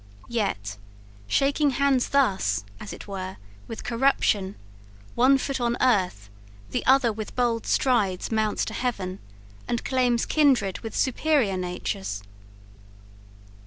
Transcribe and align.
Yet, 0.33 0.77
shaking 1.27 1.69
hands 1.77 2.09
thus, 2.09 2.63
as 2.79 2.91
it 2.91 3.07
were, 3.07 3.37
with 3.67 3.83
corruption, 3.83 4.55
one 5.13 5.37
foot 5.37 5.61
on 5.61 5.77
earth, 5.79 6.27
the 6.71 6.83
other 6.87 7.13
with 7.13 7.35
bold 7.35 7.67
strides 7.67 8.31
mounts 8.31 8.65
to 8.65 8.73
heaven, 8.73 9.19
and 9.67 9.85
claims 9.85 10.25
kindred 10.25 10.79
with 10.79 10.95
superiour 10.97 11.55
natures. 11.55 12.23